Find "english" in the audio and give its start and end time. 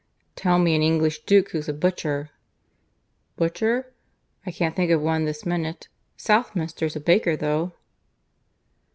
0.81-1.25